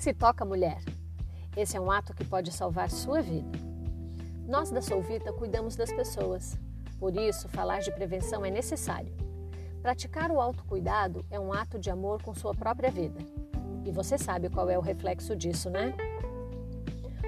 [0.00, 0.78] Se toca mulher.
[1.54, 3.50] Esse é um ato que pode salvar sua vida.
[4.48, 6.58] Nós da Solvita cuidamos das pessoas.
[6.98, 9.12] Por isso, falar de prevenção é necessário.
[9.82, 13.20] Praticar o autocuidado é um ato de amor com sua própria vida.
[13.84, 15.94] E você sabe qual é o reflexo disso, né?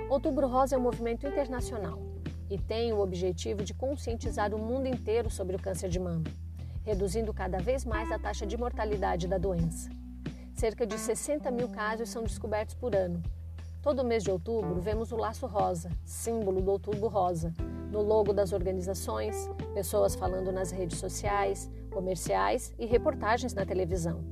[0.08, 1.98] Outubro Rosa é um movimento internacional
[2.48, 6.24] e tem o objetivo de conscientizar o mundo inteiro sobre o câncer de mama,
[6.86, 9.90] reduzindo cada vez mais a taxa de mortalidade da doença.
[10.62, 13.20] Cerca de 60 mil casos são descobertos por ano.
[13.82, 17.52] Todo mês de outubro vemos o laço rosa, símbolo do outubro rosa,
[17.90, 24.22] no logo das organizações, pessoas falando nas redes sociais, comerciais e reportagens na televisão.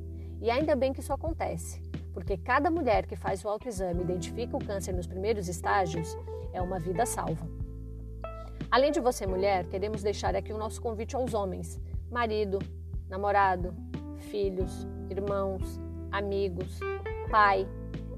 [0.41, 4.57] E ainda bem que isso acontece, porque cada mulher que faz o autoexame e identifica
[4.57, 6.17] o câncer nos primeiros estágios
[6.53, 7.45] é uma vida salva.
[8.71, 12.61] Além de você, mulher, queremos deixar aqui o nosso convite aos homens: marido,
[13.09, 13.75] namorado,
[14.31, 16.79] filhos, irmãos, amigos,
[17.31, 17.69] pai,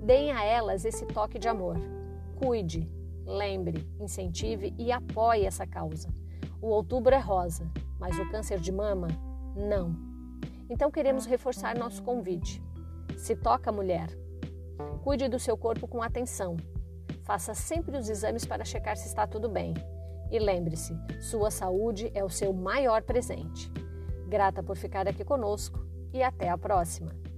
[0.00, 1.76] deem a elas esse toque de amor.
[2.36, 2.90] Cuide,
[3.24, 6.08] lembre, incentive e apoie essa causa.
[6.60, 9.08] O outubro é rosa, mas o câncer de mama,
[9.54, 9.94] não.
[10.68, 12.62] Então queremos reforçar nosso convite.
[13.16, 14.08] Se toca, mulher.
[15.02, 16.56] Cuide do seu corpo com atenção.
[17.24, 19.74] Faça sempre os exames para checar se está tudo bem.
[20.30, 23.70] E lembre-se, sua saúde é o seu maior presente.
[24.26, 27.31] Grata por ficar aqui conosco e até a próxima!